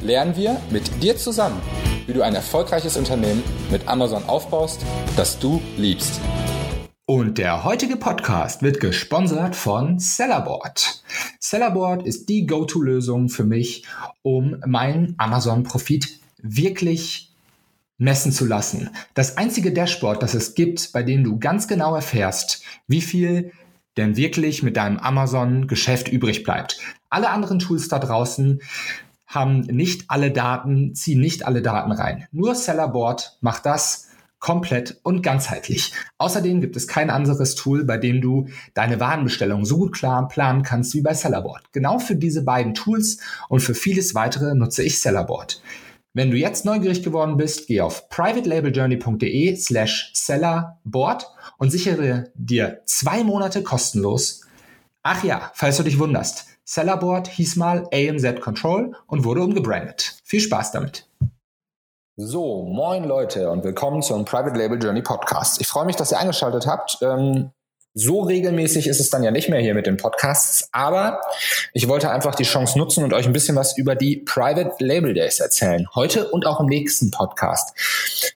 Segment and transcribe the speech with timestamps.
[0.00, 1.60] lernen wir mit dir zusammen,
[2.06, 4.80] wie du ein erfolgreiches Unternehmen mit Amazon aufbaust,
[5.16, 6.20] das du liebst.
[7.06, 11.02] Und der heutige Podcast wird gesponsert von Sellerboard.
[11.40, 13.86] Sellerboard ist die Go-To-Lösung für mich,
[14.22, 17.34] um meinen Amazon-Profit wirklich
[17.96, 18.90] messen zu lassen.
[19.14, 23.52] Das einzige Dashboard, das es gibt, bei dem du ganz genau erfährst, wie viel
[23.96, 26.78] denn wirklich mit deinem Amazon-Geschäft übrig bleibt.
[27.10, 28.60] Alle anderen Tools da draußen
[29.28, 32.26] haben nicht alle Daten, ziehen nicht alle Daten rein.
[32.32, 34.08] Nur Sellerboard macht das
[34.40, 35.92] komplett und ganzheitlich.
[36.16, 40.62] Außerdem gibt es kein anderes Tool, bei dem du deine Warenbestellung so gut klar planen
[40.62, 41.72] kannst wie bei Sellerboard.
[41.72, 43.18] Genau für diese beiden Tools
[43.48, 45.60] und für vieles weitere nutze ich Sellerboard.
[46.14, 53.22] Wenn du jetzt neugierig geworden bist, geh auf privatelabeljourney.de slash sellerboard und sichere dir zwei
[53.22, 54.40] Monate kostenlos.
[55.02, 60.16] Ach ja, falls du dich wunderst, Sellerboard hieß mal AMZ Control und wurde umgebrandet.
[60.22, 61.08] Viel Spaß damit.
[62.16, 65.62] So, moin Leute und willkommen zum Private Label Journey Podcast.
[65.62, 66.98] Ich freue mich, dass ihr eingeschaltet habt.
[67.00, 67.52] Ähm,
[67.98, 71.20] so regelmäßig ist es dann ja nicht mehr hier mit den Podcasts, aber
[71.72, 75.14] ich wollte einfach die Chance nutzen und euch ein bisschen was über die Private Label
[75.14, 75.86] Days erzählen.
[75.94, 77.74] Heute und auch im nächsten Podcast.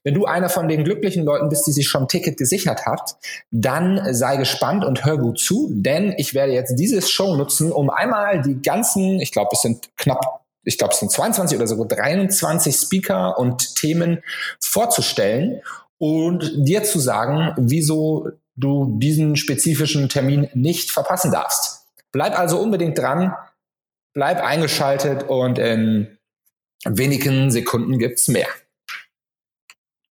[0.02, 3.16] Wenn du einer von den glücklichen Leuten bist, die sich schon ein Ticket gesichert hat,
[3.50, 7.88] dann sei gespannt und hör gut zu, denn ich werde jetzt dieses Show nutzen, um
[7.88, 11.88] einmal die ganzen, ich glaube, es sind knapp ich glaube, es sind 22 oder sogar
[11.88, 14.22] 23 Speaker und Themen
[14.60, 15.60] vorzustellen
[15.98, 21.86] und dir zu sagen, wieso du diesen spezifischen Termin nicht verpassen darfst.
[22.12, 23.34] Bleib also unbedingt dran,
[24.12, 26.18] bleib eingeschaltet und in
[26.84, 28.48] wenigen Sekunden gibt's mehr.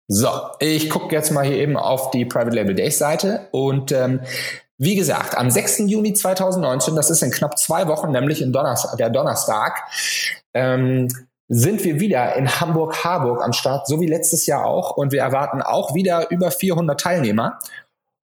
[0.06, 4.20] So, ich gucke jetzt mal hier eben auf die Private Label Days Seite und ähm,
[4.78, 5.80] wie gesagt, am 6.
[5.80, 9.82] Juni 2019, das ist in knapp zwei Wochen, nämlich in Donnerstag, der Donnerstag,
[10.54, 11.08] ähm,
[11.48, 14.96] sind wir wieder in Hamburg-Harburg am Start, so wie letztes Jahr auch.
[14.96, 17.58] Und wir erwarten auch wieder über 400 Teilnehmer.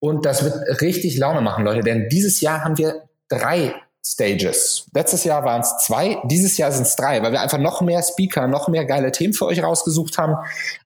[0.05, 3.73] Und das wird richtig Laune machen, Leute, denn dieses Jahr haben wir drei
[4.05, 4.85] Stages.
[4.93, 8.03] Letztes Jahr waren es zwei, dieses Jahr sind es drei, weil wir einfach noch mehr
[8.03, 10.35] Speaker, noch mehr geile Themen für euch rausgesucht haben.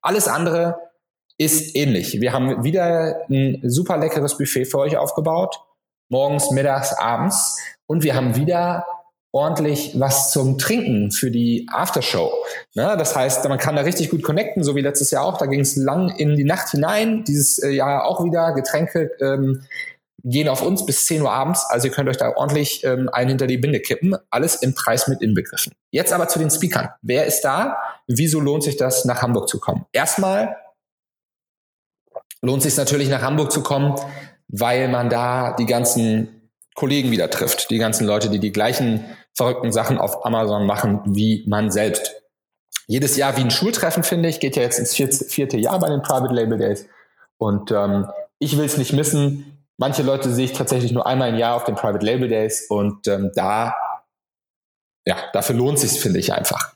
[0.01, 0.79] Alles andere
[1.37, 2.21] ist ähnlich.
[2.21, 5.65] Wir haben wieder ein super leckeres Buffet für euch aufgebaut.
[6.07, 7.59] Morgens, mittags, abends.
[7.87, 8.85] Und wir haben wieder
[9.31, 12.31] ordentlich was zum Trinken für die Aftershow.
[12.73, 12.95] Ne?
[12.97, 15.37] Das heißt, man kann da richtig gut connecten, so wie letztes Jahr auch.
[15.37, 17.23] Da ging es lang in die Nacht hinein.
[17.25, 18.53] Dieses äh, Jahr auch wieder.
[18.53, 19.63] Getränke ähm,
[20.23, 21.65] gehen auf uns bis 10 Uhr abends.
[21.69, 24.15] Also ihr könnt euch da ordentlich ähm, einen hinter die Binde kippen.
[24.31, 25.73] Alles im Preis mit inbegriffen.
[25.91, 26.89] Jetzt aber zu den Speakern.
[27.01, 27.77] Wer ist da?
[28.07, 29.85] Wieso lohnt sich das, nach Hamburg zu kommen?
[29.91, 30.55] Erstmal
[32.41, 33.95] lohnt sich natürlich, nach Hamburg zu kommen,
[34.47, 36.38] weil man da die ganzen
[36.75, 37.69] Kollegen wieder trifft.
[37.69, 42.15] Die ganzen Leute, die die gleichen verrückten Sachen auf Amazon machen wie man selbst.
[42.87, 46.01] Jedes Jahr wie ein Schultreffen, finde ich, geht ja jetzt ins vierte, Jahr bei den
[46.01, 46.87] Private Label Days.
[47.37, 48.07] Und ähm,
[48.39, 49.65] ich will es nicht missen.
[49.77, 53.07] Manche Leute sehe ich tatsächlich nur einmal im Jahr auf den Private Label Days und
[53.07, 53.75] ähm, da,
[55.05, 56.73] ja, dafür lohnt sich finde ich einfach.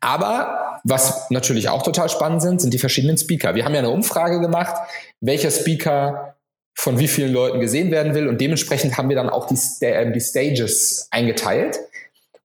[0.00, 3.54] Aber was natürlich auch total spannend sind, sind die verschiedenen Speaker.
[3.54, 4.74] Wir haben ja eine Umfrage gemacht,
[5.20, 6.36] welcher Speaker
[6.74, 8.28] von wie vielen Leuten gesehen werden will.
[8.28, 11.78] Und dementsprechend haben wir dann auch die, äh, die Stages eingeteilt.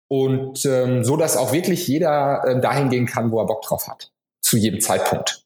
[0.07, 3.88] Und ähm, so, dass auch wirklich jeder äh, dahin gehen kann, wo er Bock drauf
[3.88, 4.11] hat.
[4.41, 5.43] Zu jedem Zeitpunkt.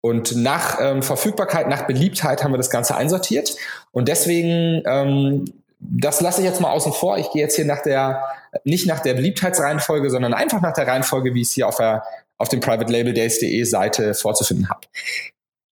[0.00, 3.54] Und nach ähm, Verfügbarkeit, nach Beliebtheit haben wir das Ganze einsortiert.
[3.92, 5.44] Und deswegen, ähm,
[5.78, 7.18] das lasse ich jetzt mal außen vor.
[7.18, 8.22] Ich gehe jetzt hier nach der,
[8.64, 12.04] nicht nach der Beliebtheitsreihenfolge, sondern einfach nach der Reihenfolge, wie ich es hier auf, der,
[12.36, 14.80] auf dem privatelabeldays.de Seite vorzufinden habe.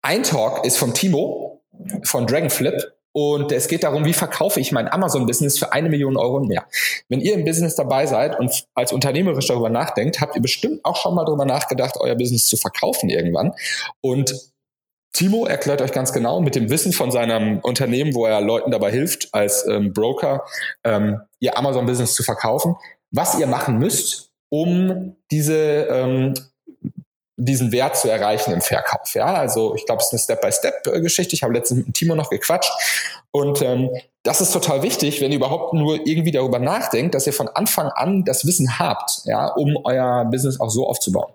[0.02, 1.59] Ein Talk ist vom Timo,
[2.04, 2.94] von Dragonflip.
[3.12, 6.66] Und es geht darum, wie verkaufe ich mein Amazon-Business für eine Million Euro und mehr.
[7.10, 10.96] Wenn ihr im Business dabei seid und als unternehmerisch darüber nachdenkt, habt ihr bestimmt auch
[10.96, 13.54] schon mal darüber nachgedacht, euer Business zu verkaufen irgendwann.
[14.02, 14.36] Und
[15.12, 18.92] Timo erklärt euch ganz genau mit dem Wissen von seinem Unternehmen, wo er Leuten dabei
[18.92, 20.46] hilft, als ähm, Broker
[20.84, 22.76] ähm, ihr Amazon-Business zu verkaufen,
[23.12, 26.36] was ihr machen müsst, um diese ähm,
[27.40, 29.14] diesen Wert zu erreichen im Verkauf.
[29.14, 31.34] Ja, also ich glaube, es ist eine Step-by-Step-Geschichte.
[31.36, 32.72] Ich habe letztens mit Timo noch gequatscht
[33.32, 33.90] und ähm,
[34.24, 37.88] das ist total wichtig, wenn ihr überhaupt nur irgendwie darüber nachdenkt, dass ihr von Anfang
[37.88, 41.34] an das Wissen habt, ja, um euer Business auch so aufzubauen.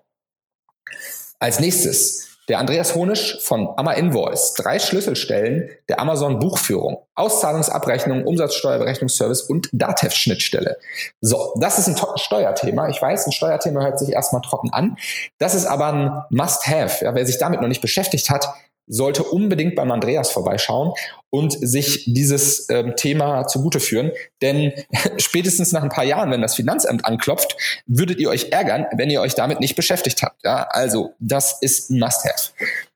[1.39, 4.55] Als nächstes der Andreas Honisch von Amma Invoice.
[4.55, 7.07] Drei Schlüsselstellen der Amazon Buchführung.
[7.15, 10.77] Auszahlungsabrechnung, Umsatzsteuerberechnungsservice und DATEV-Schnittstelle.
[11.21, 12.89] So, das ist ein Steuerthema.
[12.89, 14.97] Ich weiß, ein Steuerthema hört sich erstmal trocken an.
[15.39, 17.05] Das ist aber ein Must-Have.
[17.05, 18.49] Ja, wer sich damit noch nicht beschäftigt hat,
[18.87, 20.93] sollte unbedingt beim Andreas vorbeischauen
[21.31, 24.13] und sich dieses ähm, Thema zugute führen.
[24.43, 24.73] Denn
[25.19, 29.21] spätestens nach ein paar Jahren, wenn das Finanzamt anklopft, würdet ihr euch ärgern, wenn ihr
[29.21, 30.45] euch damit nicht beschäftigt habt.
[30.45, 32.51] Ja, also das ist ein Must-Have.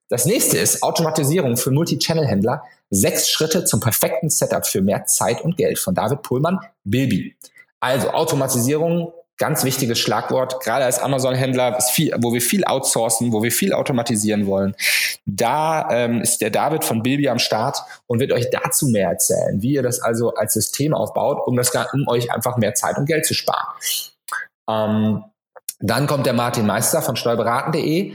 [0.08, 2.62] Das nächste ist Automatisierung für Multi-Channel-Händler.
[2.90, 7.36] Sechs Schritte zum perfekten Setup für mehr Zeit und Geld von David Pohlmann, Bilby.
[7.80, 11.78] Also Automatisierung ganz wichtiges Schlagwort, gerade als Amazon-Händler,
[12.18, 14.74] wo wir viel outsourcen, wo wir viel automatisieren wollen.
[15.26, 19.62] Da ähm, ist der David von Bilby am Start und wird euch dazu mehr erzählen,
[19.62, 23.06] wie ihr das also als System aufbaut, um, das, um euch einfach mehr Zeit und
[23.06, 23.66] Geld zu sparen.
[24.68, 25.24] Ähm,
[25.80, 28.14] dann kommt der Martin Meister von steuerberaten.de.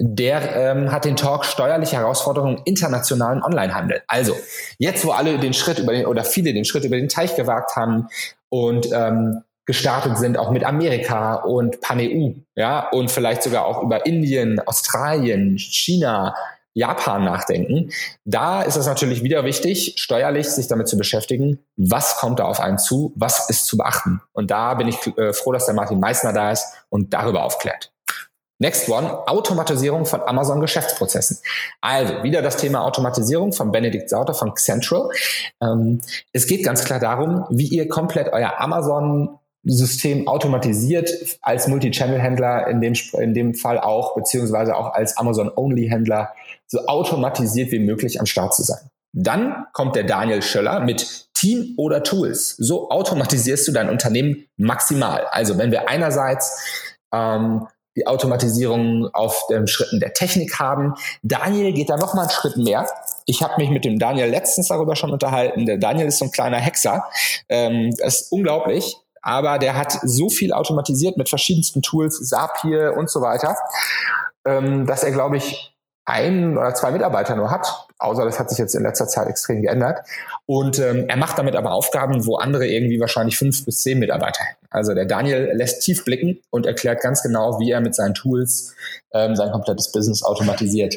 [0.00, 4.02] Der ähm, hat den Talk steuerliche Herausforderungen internationalen Onlinehandel.
[4.08, 4.36] Also
[4.78, 7.76] jetzt, wo alle den Schritt über den oder viele den Schritt über den Teich gewagt
[7.76, 8.08] haben
[8.48, 14.06] und ähm, gestartet sind, auch mit Amerika und Pan-EU, ja, und vielleicht sogar auch über
[14.06, 16.34] Indien, Australien, China,
[16.74, 17.90] Japan nachdenken.
[18.24, 22.60] Da ist es natürlich wieder wichtig, steuerlich sich damit zu beschäftigen, was kommt da auf
[22.60, 24.20] einen zu, was ist zu beachten.
[24.32, 27.92] Und da bin ich äh, froh, dass der Martin Meissner da ist und darüber aufklärt.
[28.58, 31.38] Next one, Automatisierung von Amazon Geschäftsprozessen.
[31.80, 35.10] Also wieder das Thema Automatisierung von Benedikt Sauter von Central.
[35.60, 36.00] Ähm,
[36.32, 42.80] es geht ganz klar darum, wie ihr komplett euer Amazon System automatisiert als Multi-Channel-Händler in
[42.80, 46.34] dem, in dem Fall auch, beziehungsweise auch als Amazon-Only-Händler
[46.66, 48.90] so automatisiert wie möglich am Start zu sein.
[49.12, 52.56] Dann kommt der Daniel Schöller mit Team oder Tools.
[52.56, 55.26] So automatisierst du dein Unternehmen maximal.
[55.30, 60.94] Also wenn wir einerseits ähm, die Automatisierung auf den Schritten der Technik haben.
[61.22, 62.88] Daniel geht da noch mal einen Schritt mehr.
[63.24, 65.64] Ich habe mich mit dem Daniel letztens darüber schon unterhalten.
[65.64, 67.04] Der Daniel ist so ein kleiner Hexer.
[67.48, 73.08] Ähm, das ist unglaublich aber der hat so viel automatisiert mit verschiedensten Tools, Zapier und
[73.08, 73.56] so weiter,
[74.46, 75.74] ähm, dass er, glaube ich,
[76.04, 79.62] ein oder zwei Mitarbeiter nur hat, außer das hat sich jetzt in letzter Zeit extrem
[79.62, 80.06] geändert.
[80.44, 84.44] Und ähm, er macht damit aber Aufgaben, wo andere irgendwie wahrscheinlich fünf bis zehn Mitarbeiter
[84.44, 84.66] hätten.
[84.68, 88.74] Also der Daniel lässt tief blicken und erklärt ganz genau, wie er mit seinen Tools
[89.14, 90.96] ähm, sein komplettes Business automatisiert.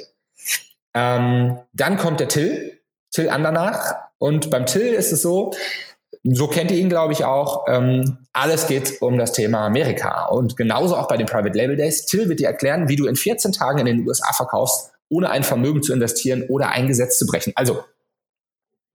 [0.94, 2.78] Ähm, dann kommt der Till,
[3.12, 3.96] Till Andernach.
[4.18, 5.54] Und beim Till ist es so,
[6.36, 7.66] so kennt ihr ihn, glaube ich, auch.
[7.68, 10.26] Ähm, alles geht um das Thema Amerika.
[10.26, 12.06] Und genauso auch bei den Private Label Days.
[12.06, 15.44] Till wird dir erklären, wie du in 14 Tagen in den USA verkaufst, ohne ein
[15.44, 17.54] Vermögen zu investieren oder ein Gesetz zu brechen.
[17.56, 17.84] Also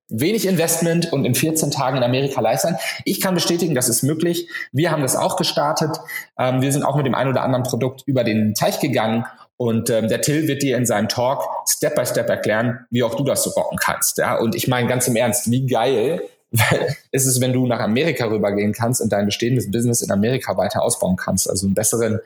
[0.08, 2.76] wenig Investment und in 14 Tagen in Amerika live sein.
[3.04, 4.48] Ich kann bestätigen, das ist möglich.
[4.72, 5.96] Wir haben das auch gestartet.
[6.38, 9.24] Ähm, wir sind auch mit dem ein oder anderen Produkt über den Teich gegangen
[9.56, 13.14] und ähm, der Till wird dir in seinem Talk Step by Step erklären, wie auch
[13.14, 14.18] du das so rocken kannst.
[14.18, 14.38] Ja?
[14.38, 16.22] Und ich meine ganz im Ernst, wie geil
[17.12, 20.82] ist es, wenn du nach Amerika rübergehen kannst und dein bestehendes Business in Amerika weiter
[20.82, 21.48] ausbauen kannst.
[21.48, 22.20] Also einen besseren,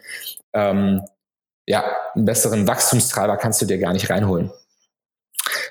[0.52, 1.02] ähm,
[1.67, 1.84] ja,
[2.14, 4.50] einen besseren Wachstumstreiber kannst du dir gar nicht reinholen.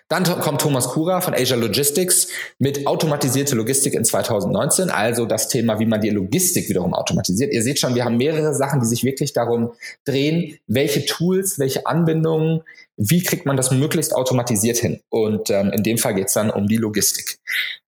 [0.08, 2.28] Dann kommt Thomas Kura von Asia Logistics
[2.60, 7.52] mit automatisierte Logistik in 2019, also das Thema, wie man die Logistik wiederum automatisiert.
[7.52, 9.72] Ihr seht schon, wir haben mehrere Sachen, die sich wirklich darum
[10.06, 12.62] drehen, welche Tools, welche Anbindungen,
[12.98, 15.02] wie kriegt man das möglichst automatisiert hin.
[15.10, 17.40] Und ähm, in dem Fall geht es dann um die Logistik.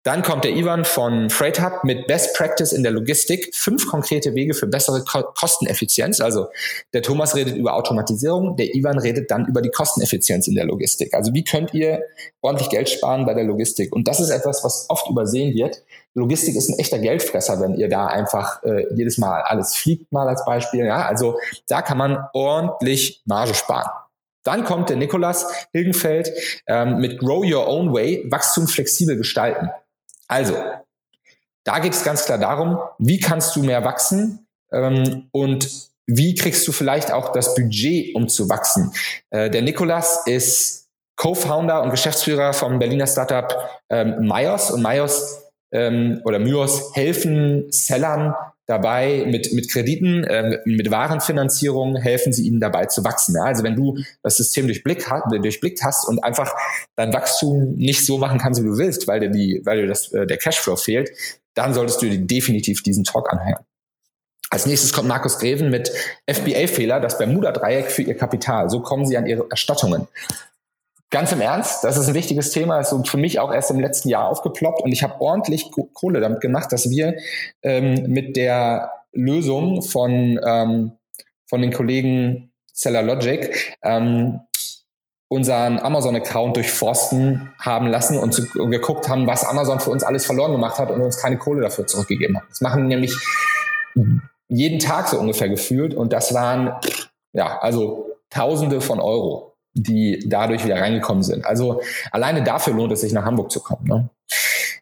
[0.03, 3.55] Dann kommt der Ivan von Freight Hub mit Best Practice in der Logistik.
[3.55, 6.19] Fünf konkrete Wege für bessere Ko Kosteneffizienz.
[6.19, 6.47] Also
[6.91, 11.13] der Thomas redet über Automatisierung, der Ivan redet dann über die Kosteneffizienz in der Logistik.
[11.13, 12.01] Also wie könnt ihr
[12.41, 13.93] ordentlich Geld sparen bei der Logistik?
[13.95, 15.81] Und das ist etwas, was oft übersehen wird.
[16.15, 20.27] Logistik ist ein echter Geldfresser, wenn ihr da einfach äh, jedes Mal alles fliegt, mal
[20.27, 20.85] als Beispiel.
[20.85, 23.89] Ja, also da kann man ordentlich Marge sparen.
[24.43, 26.29] Dann kommt der Nikolas Hilgenfeld
[26.67, 29.69] ähm, mit Grow Your Own Way, Wachstum flexibel gestalten.
[30.27, 30.55] Also,
[31.63, 36.67] da geht es ganz klar darum, wie kannst du mehr wachsen ähm, und wie kriegst
[36.67, 38.91] du vielleicht auch das Budget, um zu wachsen.
[39.29, 46.21] Äh, der Nikolas ist Co-Founder und Geschäftsführer vom Berliner Startup ähm, Myos und Myos ähm,
[46.25, 48.33] oder Myos helfen Sellern
[48.65, 53.35] dabei mit, mit Krediten, äh, mit Warenfinanzierung helfen sie ihnen dabei zu wachsen.
[53.35, 53.43] Ja?
[53.43, 56.53] Also wenn du das System durchblick, durchblickt hast und einfach
[56.95, 60.11] dein Wachstum nicht so machen kannst, wie du willst, weil dir, die, weil dir das,
[60.13, 61.11] äh, der Cashflow fehlt,
[61.55, 63.63] dann solltest du dir definitiv diesen Talk anhören.
[64.49, 65.91] Als nächstes kommt Markus Greven mit
[66.29, 68.69] FBA-Fehler, das Bermuda-Dreieck für ihr Kapital.
[68.69, 70.07] So kommen sie an ihre Erstattungen
[71.13, 74.09] ganz im Ernst, das ist ein wichtiges Thema, ist für mich auch erst im letzten
[74.09, 77.15] Jahr aufgeploppt und ich habe ordentlich Kohle damit gemacht, dass wir
[77.61, 80.93] ähm, mit der Lösung von, ähm,
[81.45, 84.39] von den Kollegen Seller Logic, ähm,
[85.27, 90.25] unseren Amazon-Account durchforsten haben lassen und, zu, und, geguckt haben, was Amazon für uns alles
[90.25, 92.43] verloren gemacht hat und uns keine Kohle dafür zurückgegeben hat.
[92.49, 93.15] Das machen nämlich
[94.47, 96.73] jeden Tag so ungefähr gefühlt und das waren,
[97.33, 101.45] ja, also Tausende von Euro, die dadurch wieder reingekommen sind.
[101.45, 103.85] Also alleine dafür lohnt es sich, nach Hamburg zu kommen.
[103.87, 104.09] Ne?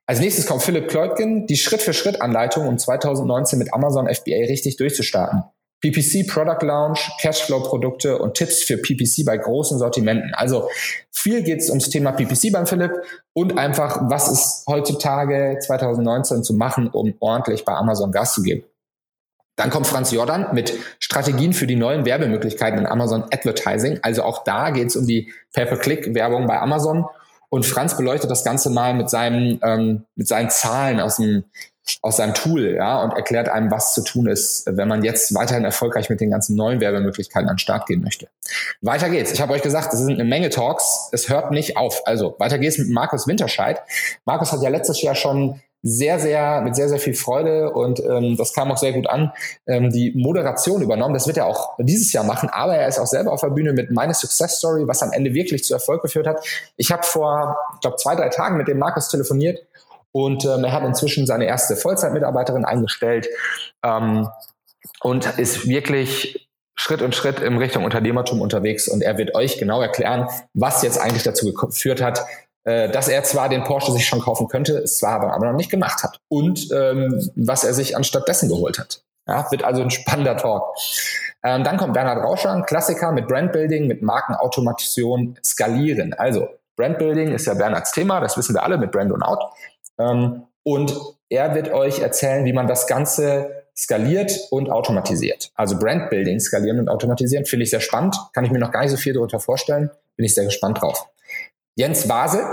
[0.05, 5.43] Als nächstes kommt Philipp Kleutgen, die Schritt-für-Schritt-Anleitung, um 2019 mit Amazon FBA richtig durchzustarten.
[5.81, 10.33] PPC Product Launch, Cashflow-Produkte und Tipps für PPC bei großen Sortimenten.
[10.35, 10.69] Also
[11.11, 12.91] viel geht es ums Thema PPC beim Philipp
[13.33, 18.63] und einfach, was ist heutzutage 2019 zu machen, um ordentlich bei Amazon Gas zu geben.
[19.55, 23.99] Dann kommt Franz Jordan mit Strategien für die neuen Werbemöglichkeiten in Amazon Advertising.
[24.01, 27.05] Also auch da geht es um die Pay-per-Click-Werbung bei Amazon.
[27.49, 31.43] Und Franz beleuchtet das Ganze mal mit, seinem, ähm, mit seinen Zahlen aus dem
[32.01, 35.65] aus seinem Tool, ja, und erklärt einem, was zu tun ist, wenn man jetzt weiterhin
[35.65, 38.27] erfolgreich mit den ganzen neuen Werbemöglichkeiten an den Start gehen möchte.
[38.81, 39.31] Weiter geht's.
[39.31, 41.09] Ich habe euch gesagt, es sind eine Menge Talks.
[41.11, 42.05] Es hört nicht auf.
[42.05, 43.81] Also weiter geht's mit Markus Winterscheid.
[44.25, 48.37] Markus hat ja letztes Jahr schon sehr, sehr, mit sehr, sehr viel Freude und ähm,
[48.37, 49.31] das kam auch sehr gut an,
[49.67, 51.13] ähm, die Moderation übernommen.
[51.13, 53.73] Das wird er auch dieses Jahr machen, aber er ist auch selber auf der Bühne
[53.73, 56.45] mit meine Success Story, was am Ende wirklich zu Erfolg geführt hat.
[56.77, 59.59] Ich habe vor, ich glaube, zwei, drei Tagen mit dem Markus telefoniert
[60.11, 63.27] und ähm, er hat inzwischen seine erste Vollzeitmitarbeiterin eingestellt
[63.83, 64.27] ähm,
[65.01, 68.87] und ist wirklich Schritt und Schritt in Richtung Unternehmertum unterwegs.
[68.87, 72.25] Und er wird euch genau erklären, was jetzt eigentlich dazu geführt hat,
[72.63, 76.03] dass er zwar den Porsche sich schon kaufen könnte, es zwar aber, noch nicht gemacht
[76.03, 76.19] hat.
[76.27, 79.03] Und ähm, was er sich anstatt dessen geholt hat.
[79.27, 80.75] Ja, wird also ein spannender Talk.
[81.43, 86.13] Ähm, dann kommt Bernhard Rauscher, Klassiker mit Brandbuilding, mit Markenautomation, Skalieren.
[86.13, 89.43] Also Brandbuilding ist ja Bernhards Thema, das wissen wir alle mit Brand und Out.
[89.99, 90.95] Ähm, und
[91.29, 95.51] er wird euch erzählen, wie man das Ganze skaliert und automatisiert.
[95.55, 98.15] Also Brandbuilding skalieren und automatisieren finde ich sehr spannend.
[98.33, 99.89] Kann ich mir noch gar nicht so viel darunter vorstellen.
[100.17, 101.07] Bin ich sehr gespannt drauf.
[101.75, 102.43] Jens Wasel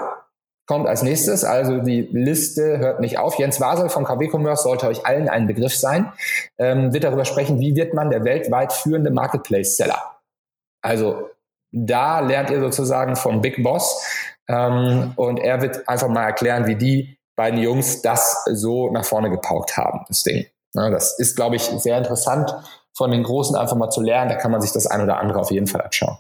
[0.67, 1.45] kommt als nächstes.
[1.45, 3.39] Also die Liste hört nicht auf.
[3.39, 6.13] Jens Wasel von KW Commerce sollte euch allen ein Begriff sein.
[6.59, 10.01] Ähm, wird darüber sprechen, wie wird man der weltweit führende Marketplace-Seller.
[10.83, 11.31] Also
[11.73, 14.05] da lernt ihr sozusagen vom Big Boss.
[14.47, 19.31] Ähm, und er wird einfach mal erklären, wie die beiden Jungs das so nach vorne
[19.31, 20.47] gepaukt haben, das Ding.
[20.75, 22.55] Ja, das ist, glaube ich, sehr interessant
[22.95, 24.29] von den Großen einfach mal zu lernen.
[24.29, 26.19] Da kann man sich das ein oder andere auf jeden Fall anschauen.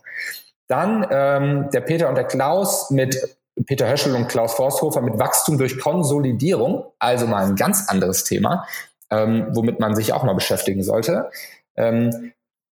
[0.68, 5.58] Dann ähm, der Peter und der Klaus mit Peter Höschel und Klaus Forsthofer mit Wachstum
[5.58, 8.66] durch Konsolidierung, also mal ein ganz anderes Thema,
[9.10, 11.30] ähm, womit man sich auch mal beschäftigen sollte.
[11.76, 12.32] Ähm,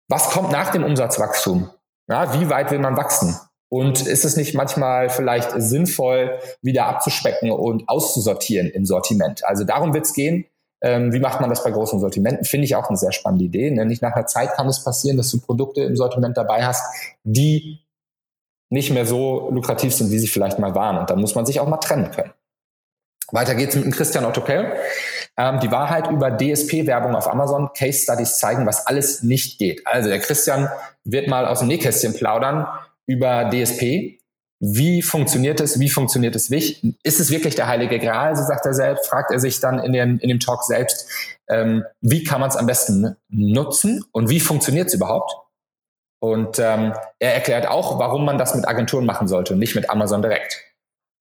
[0.09, 1.71] was kommt nach dem Umsatzwachstum?
[2.09, 3.39] Ja, wie weit will man wachsen?
[3.71, 9.45] Und ist es nicht manchmal vielleicht sinnvoll, wieder abzuspecken und auszusortieren im Sortiment?
[9.45, 10.47] Also darum wird es gehen.
[10.83, 12.45] Ähm, wie macht man das bei großen Sortimenten?
[12.45, 13.71] Finde ich auch eine sehr spannende Idee.
[13.71, 16.85] Nämlich nach einer Zeit kann es passieren, dass du Produkte im Sortiment dabei hast,
[17.25, 17.84] die
[18.75, 20.99] nicht mehr so lukrativ sind, wie sie vielleicht mal waren.
[20.99, 22.33] Und da muss man sich auch mal trennen können.
[23.31, 24.77] Weiter geht's mit dem Christian Otto Kell.
[25.37, 27.71] Ähm, die Wahrheit über DSP-Werbung auf Amazon.
[27.77, 29.87] Case Studies zeigen, was alles nicht geht.
[29.87, 30.69] Also der Christian
[31.05, 32.67] wird mal aus dem Nähkästchen plaudern
[33.07, 34.19] über DSP.
[34.61, 35.79] Wie funktioniert es?
[35.79, 36.51] Wie funktioniert es?
[36.51, 38.37] Ist es wirklich der heilige Gral?
[38.37, 41.09] So sagt er selbst, fragt er sich dann in dem, in dem Talk selbst,
[41.49, 45.33] ähm, wie kann man es am besten nutzen und wie funktioniert es überhaupt?
[46.25, 49.91] Und ähm, er erklärt auch, warum man das mit Agenturen machen sollte und nicht mit
[49.91, 50.59] Amazon direkt.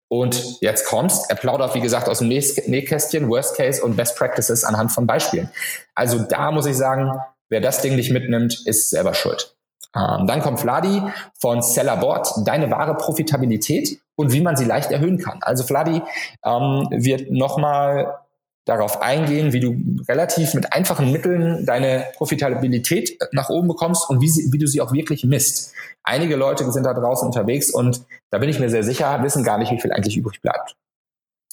[0.07, 4.63] Und jetzt kommt's, er plaudert, wie gesagt, aus dem Nähkästchen, Worst Case und Best Practices
[4.63, 5.49] anhand von Beispielen.
[5.93, 7.19] Also da muss ich sagen,
[7.49, 9.57] wer das Ding nicht mitnimmt, ist selber schuld.
[9.93, 11.01] Ähm, dann kommt Vladi
[11.37, 15.39] von Sellerboard, deine wahre Profitabilität und wie man sie leicht erhöhen kann.
[15.41, 16.01] Also Vladi
[16.45, 18.19] ähm, wird nochmal
[18.65, 19.75] darauf eingehen, wie du
[20.07, 24.81] relativ mit einfachen Mitteln deine Profitabilität nach oben bekommst und wie, sie, wie du sie
[24.81, 25.73] auch wirklich misst.
[26.03, 29.57] Einige Leute sind da draußen unterwegs und da bin ich mir sehr sicher, wissen gar
[29.57, 30.75] nicht, wie viel eigentlich übrig bleibt.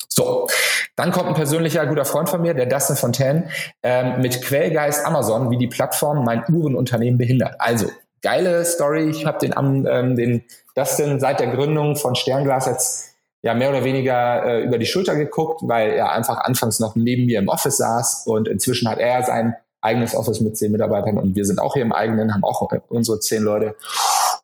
[0.09, 0.49] So,
[0.97, 3.49] dann kommt ein persönlicher guter Freund von mir, der Dustin Fontaine,
[3.83, 7.55] ähm, mit Quellgeist Amazon, wie die Plattform mein Uhrenunternehmen behindert.
[7.59, 7.91] Also,
[8.23, 9.09] geile Story.
[9.09, 9.55] Ich habe den,
[9.89, 13.10] ähm, den Dustin seit der Gründung von Sternglas jetzt
[13.43, 17.27] ja mehr oder weniger äh, über die Schulter geguckt, weil er einfach anfangs noch neben
[17.27, 21.35] mir im Office saß und inzwischen hat er sein eigenes Office mit zehn Mitarbeitern und
[21.35, 23.77] wir sind auch hier im eigenen, haben auch unsere zehn Leute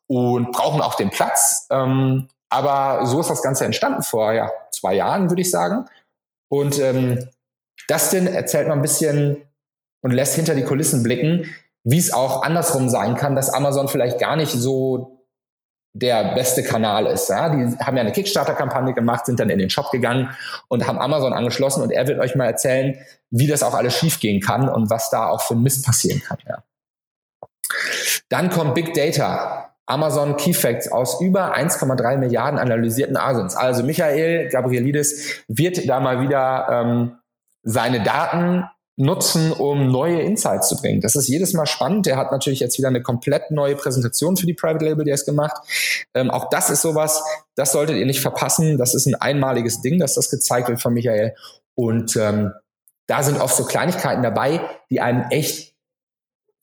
[0.07, 1.67] und brauchen auch den Platz.
[1.69, 5.85] Ähm, aber so ist das Ganze entstanden vor ja, zwei Jahren, würde ich sagen.
[6.49, 7.27] Und ähm,
[7.87, 9.43] Dustin erzählt mal ein bisschen
[10.01, 14.19] und lässt hinter die Kulissen blicken, wie es auch andersrum sein kann, dass Amazon vielleicht
[14.19, 15.16] gar nicht so
[15.99, 17.29] der beste Kanal ist.
[17.29, 17.49] Ja?
[17.49, 20.29] Die haben ja eine Kickstarter-Kampagne gemacht, sind dann in den Shop gegangen
[20.67, 22.97] und haben Amazon angeschlossen und er wird euch mal erzählen,
[23.29, 26.37] wie das auch alles schiefgehen kann und was da auch für Mist passieren kann.
[26.47, 26.63] Ja.
[28.29, 29.63] Dann kommt Big Data.
[29.89, 33.55] Amazon Key Facts aus über 1,3 Milliarden analysierten Asins.
[33.55, 37.17] Also Michael Gabrielidis wird da mal wieder ähm,
[37.63, 38.65] seine Daten
[38.97, 41.01] nutzen, um neue Insights zu bringen.
[41.01, 42.07] Das ist jedes Mal spannend.
[42.07, 45.55] Er hat natürlich jetzt wieder eine komplett neue Präsentation für die Private Label Days gemacht.
[46.15, 47.23] Ähm, auch das ist sowas,
[47.55, 48.77] das solltet ihr nicht verpassen.
[48.77, 51.35] Das ist ein einmaliges Ding, dass das gezeigt wird von Michael.
[51.75, 52.51] Und ähm,
[53.05, 55.66] da sind oft so Kleinigkeiten dabei, die einem echt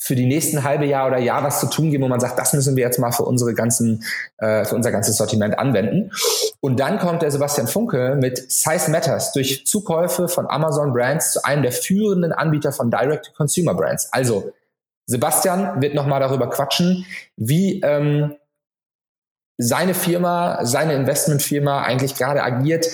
[0.05, 2.53] für die nächsten halbe Jahr oder Jahr was zu tun geben, wo man sagt, das
[2.53, 4.05] müssen wir jetzt mal für unsere ganzen,
[4.37, 6.11] äh, für unser ganzes Sortiment anwenden.
[6.61, 11.43] Und dann kommt der Sebastian Funke mit Size Matters durch Zukäufe von Amazon Brands zu
[11.45, 14.13] einem der führenden Anbieter von Direct-to-Consumer Brands.
[14.13, 14.53] Also
[15.07, 17.07] Sebastian wird nochmal darüber quatschen,
[17.37, 18.35] wie ähm,
[19.57, 22.89] seine Firma, seine Investmentfirma eigentlich gerade agiert,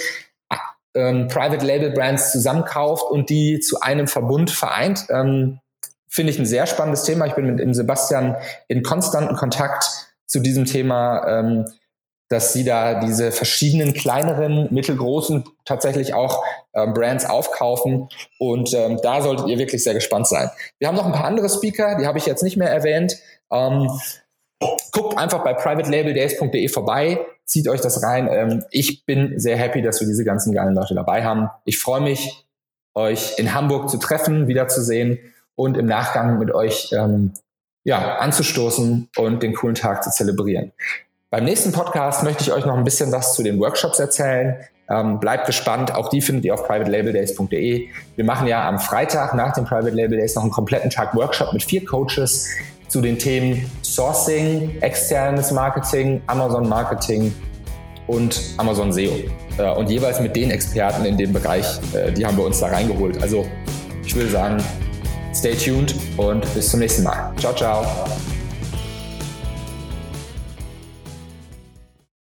[0.95, 5.07] ähm, Private Label Brands zusammenkauft und die zu einem Verbund vereint.
[5.09, 5.60] Ähm,
[6.12, 7.26] Finde ich ein sehr spannendes Thema.
[7.26, 8.37] Ich bin mit dem Sebastian
[8.67, 9.88] in konstanten Kontakt
[10.26, 11.67] zu diesem Thema, ähm,
[12.29, 18.09] dass sie da diese verschiedenen kleineren, mittelgroßen tatsächlich auch ähm, Brands aufkaufen.
[18.38, 20.50] Und ähm, da solltet ihr wirklich sehr gespannt sein.
[20.81, 23.17] Wir haben noch ein paar andere Speaker, die habe ich jetzt nicht mehr erwähnt.
[23.52, 23.88] Ähm,
[24.90, 28.29] guckt einfach bei privatelabeldays.de vorbei, zieht euch das rein.
[28.31, 31.50] Ähm, ich bin sehr happy, dass wir diese ganzen geilen Leute dabei haben.
[31.64, 32.47] Ich freue mich,
[32.95, 35.21] euch in Hamburg zu treffen, wiederzusehen
[35.61, 37.35] und im Nachgang mit euch ähm,
[37.85, 40.73] ja, anzustoßen und den coolen Tag zu zelebrieren.
[41.29, 44.57] Beim nächsten Podcast möchte ich euch noch ein bisschen was zu den Workshops erzählen.
[44.88, 47.88] Ähm, bleibt gespannt, auch die findet ihr auf privatelabeldays.de.
[48.17, 51.52] Wir machen ja am Freitag nach den Private Label Days noch einen kompletten Tag Workshop
[51.52, 52.49] mit vier Coaches
[52.88, 57.35] zu den Themen Sourcing, externes Marketing, Amazon Marketing
[58.07, 59.12] und Amazon SEO.
[59.59, 62.69] Äh, und jeweils mit den Experten in dem Bereich, äh, die haben wir uns da
[62.69, 63.23] reingeholt.
[63.23, 63.47] Also
[64.07, 64.57] ich würde sagen,
[65.35, 67.33] Stay tuned und bis zum nächsten Mal.
[67.39, 67.85] Ciao, ciao.